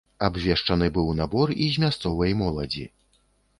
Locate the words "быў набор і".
0.95-1.69